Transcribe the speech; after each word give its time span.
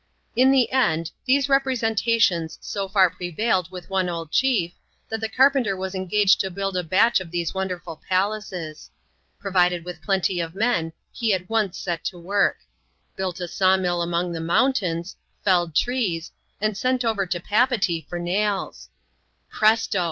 In 0.35 0.49
the 0.49 0.71
end, 0.71 1.11
these 1.25 1.47
representations 1.47 2.57
so 2.59 2.87
far 2.89 3.11
prevailed 3.11 3.69
with 3.69 3.91
one 3.91 4.09
old 4.09 4.31
chief, 4.31 4.73
that 5.09 5.21
the 5.21 5.29
carpenter 5.29 5.77
was 5.77 5.93
eaigaged 5.93 6.39
to 6.39 6.49
build 6.49 6.75
a 6.75 6.81
batdi 6.83 7.19
of 7.21 7.29
these 7.29 7.53
wonderful 7.53 8.01
palaces. 8.09 8.89
Provided 9.39 9.85
with 9.85 10.01
plenty 10.01 10.39
of 10.39 10.55
men, 10.55 10.91
he 11.11 11.35
at 11.35 11.47
once 11.47 11.77
set 11.77 12.03
to 12.05 12.17
work; 12.17 12.57
built 13.15 13.39
a 13.39 13.47
saw 13.47 13.77
mill 13.77 14.01
among 14.01 14.31
the 14.31 14.41
mountains, 14.41 15.15
felled 15.45 15.75
trees, 15.75 16.31
and 16.59 16.75
sent 16.75 17.05
over 17.05 17.27
to 17.27 17.39
Papeetee 17.39 18.07
for 18.09 18.17
nails. 18.17 18.89
Presto 19.51 19.99